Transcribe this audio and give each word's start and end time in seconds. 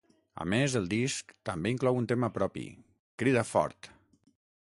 A 0.43 0.45
més 0.53 0.75
el 0.79 0.87
disc 0.93 1.33
també 1.49 1.73
inclou 1.75 2.01
un 2.01 2.09
tema 2.13 2.31
propi, 2.39 2.65
‘Crida 3.23 3.47
fort’. 3.53 3.93